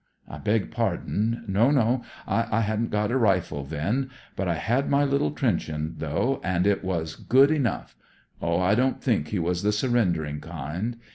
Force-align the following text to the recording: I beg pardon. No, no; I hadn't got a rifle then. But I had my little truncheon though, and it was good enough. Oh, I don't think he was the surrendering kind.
I 0.27 0.39
beg 0.39 0.71
pardon. 0.71 1.43
No, 1.47 1.69
no; 1.69 2.01
I 2.25 2.61
hadn't 2.61 2.89
got 2.89 3.11
a 3.11 3.17
rifle 3.19 3.63
then. 3.63 4.09
But 4.35 4.47
I 4.47 4.55
had 4.55 4.89
my 4.89 5.03
little 5.03 5.29
truncheon 5.29 5.93
though, 5.99 6.41
and 6.43 6.65
it 6.65 6.83
was 6.83 7.15
good 7.15 7.51
enough. 7.51 7.95
Oh, 8.41 8.59
I 8.59 8.73
don't 8.73 8.99
think 8.99 9.27
he 9.27 9.37
was 9.37 9.61
the 9.61 9.71
surrendering 9.71 10.39
kind. 10.41 10.97